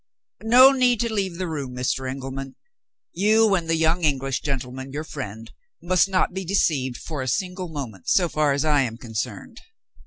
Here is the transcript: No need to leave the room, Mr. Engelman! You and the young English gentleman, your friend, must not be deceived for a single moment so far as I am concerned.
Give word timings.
No 0.41 0.71
need 0.71 0.99
to 1.01 1.13
leave 1.13 1.35
the 1.37 1.47
room, 1.47 1.75
Mr. 1.75 2.09
Engelman! 2.09 2.55
You 3.13 3.53
and 3.53 3.69
the 3.69 3.75
young 3.75 4.03
English 4.03 4.41
gentleman, 4.41 4.91
your 4.91 5.03
friend, 5.03 5.51
must 5.79 6.09
not 6.09 6.33
be 6.33 6.43
deceived 6.43 6.97
for 6.97 7.21
a 7.21 7.27
single 7.27 7.69
moment 7.69 8.09
so 8.09 8.27
far 8.27 8.51
as 8.51 8.65
I 8.65 8.81
am 8.81 8.97
concerned. 8.97 9.61